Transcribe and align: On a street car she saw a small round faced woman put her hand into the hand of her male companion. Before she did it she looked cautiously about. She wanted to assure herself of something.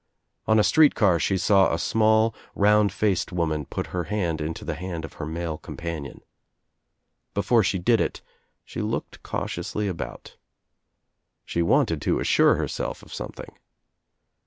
On 0.47 0.57
a 0.57 0.63
street 0.63 0.95
car 0.95 1.19
she 1.19 1.37
saw 1.37 1.71
a 1.71 1.77
small 1.77 2.33
round 2.55 2.91
faced 2.91 3.31
woman 3.31 3.65
put 3.67 3.85
her 3.93 4.05
hand 4.05 4.41
into 4.41 4.65
the 4.65 4.73
hand 4.73 5.05
of 5.05 5.13
her 5.21 5.27
male 5.27 5.59
companion. 5.59 6.21
Before 7.35 7.63
she 7.63 7.77
did 7.77 8.01
it 8.01 8.23
she 8.65 8.81
looked 8.81 9.21
cautiously 9.21 9.87
about. 9.87 10.37
She 11.45 11.61
wanted 11.61 12.01
to 12.01 12.19
assure 12.19 12.55
herself 12.55 13.03
of 13.03 13.13
something. 13.13 13.55